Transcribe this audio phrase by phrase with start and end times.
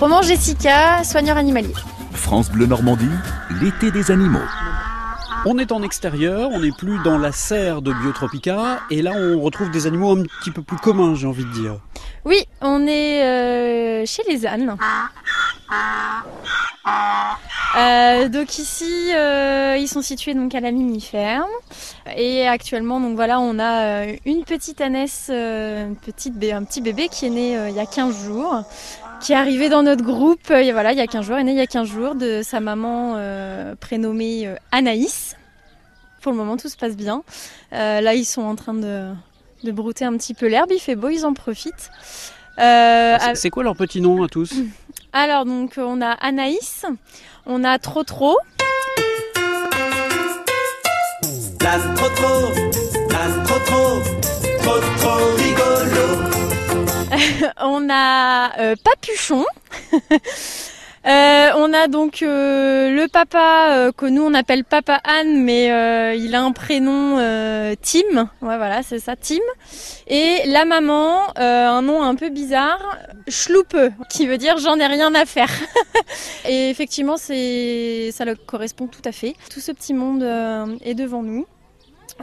[0.00, 1.74] Roman Jessica, soigneur animalier.
[2.12, 3.04] France Bleu Normandie,
[3.60, 4.38] l'été des animaux.
[5.44, 9.38] On est en extérieur, on n'est plus dans la serre de Biotropica, et là on
[9.38, 11.80] retrouve des animaux un petit peu plus communs, j'ai envie de dire.
[12.24, 14.74] Oui, on est euh, chez les ânes.
[17.78, 21.50] Euh, donc ici, euh, ils sont situés donc à la mini ferme
[22.16, 27.26] et actuellement donc voilà, on a une petite ânesse, une petite, un petit bébé qui
[27.26, 28.64] est né il y a 15 jours,
[29.20, 30.46] qui est arrivé dans notre groupe.
[30.48, 32.60] voilà, il y a 15 jours, est né il y a 15 jours de sa
[32.60, 33.16] maman
[33.80, 35.36] prénommée Anaïs.
[36.22, 37.22] Pour le moment, tout se passe bien.
[37.72, 39.12] là, ils sont en train de,
[39.64, 40.70] de brouter un petit peu l'herbe.
[40.72, 41.90] Il fait beau, ils en profitent.
[42.58, 44.52] Ah, c'est quoi leur petit nom à tous
[45.12, 46.86] Alors donc on a Anaïs,
[47.46, 48.36] on a Trop Trop.
[52.14, 52.99] trop
[57.62, 59.44] on a euh, Papuchon.
[61.06, 65.68] Euh, on a donc euh, le papa que nous on appelle Papa Anne, mais
[66.18, 67.16] il a un prénom
[67.80, 68.28] Tim.
[68.42, 69.40] Ouais, voilà, c'est ça, Tim.
[70.08, 73.78] Et la maman, un nom un peu bizarre, Schloupe,
[74.10, 75.48] qui veut dire j'en ai rien à faire.
[76.46, 79.36] Et effectivement, ça le correspond tout à fait.
[79.50, 80.22] Tout ce petit monde
[80.82, 81.46] est devant nous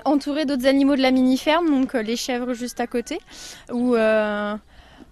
[0.06, 3.18] entouré d'autres animaux de la mini-ferme, donc les chèvres juste à côté,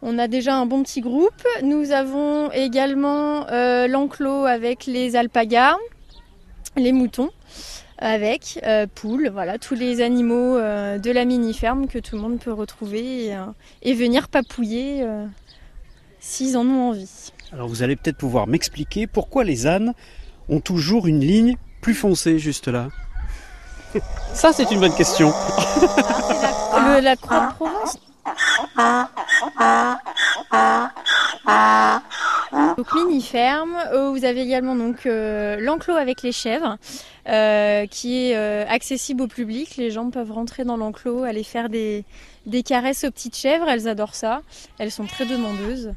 [0.01, 1.43] on a déjà un bon petit groupe.
[1.63, 5.77] Nous avons également euh, l'enclos avec les alpagas,
[6.75, 7.29] les moutons,
[7.97, 12.39] avec euh, poules, voilà, tous les animaux euh, de la mini-ferme que tout le monde
[12.39, 13.33] peut retrouver
[13.81, 15.05] et, venir papouiller
[16.19, 17.31] s'ils en ont envie.
[17.53, 19.93] Alors vous allez peut-être pouvoir m'expliquer pourquoi les ânes
[20.49, 22.89] ont toujours une ligne plus foncée juste là.
[24.33, 25.31] Ça c'est une bonne question.
[27.01, 27.97] la croix de Provence
[32.77, 33.77] donc mini ferme,
[34.11, 36.77] vous avez également donc euh, l'enclos avec les chèvres
[37.27, 39.77] euh, qui est euh, accessible au public.
[39.77, 42.03] Les gens peuvent rentrer dans l'enclos, aller faire des,
[42.45, 43.67] des, caresses aux petites chèvres.
[43.69, 44.41] Elles adorent ça.
[44.77, 45.93] Elles sont très demandeuses.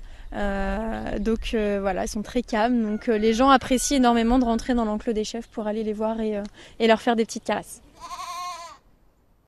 [1.21, 2.83] donc voilà, elles sont très calmes.
[2.83, 6.21] Donc les gens apprécient énormément de rentrer dans l'enclos des chèvres pour aller les voir
[6.21, 6.41] et,
[6.79, 7.83] et leur faire des petites caresses.